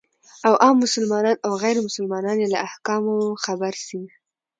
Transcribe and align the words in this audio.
او 0.47 0.53
عام 0.63 0.77
مسلمانان 0.85 1.37
او 1.45 1.51
غير 1.63 1.75
مسلمانان 1.87 2.37
يې 2.41 2.47
له 2.53 2.57
احکامو 2.67 3.17
خبر 3.43 3.73
سي، 3.87 4.01